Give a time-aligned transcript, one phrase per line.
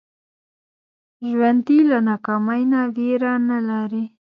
[1.29, 4.03] ژوندي له ناکامۍ نه ویره نه لري